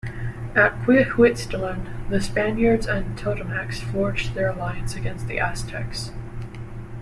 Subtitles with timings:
[0.55, 6.09] At Quiahuiztlan, the Spaniards and Totonacs forged their alliance against the Aztecs.